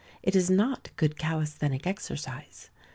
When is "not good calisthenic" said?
0.49-1.85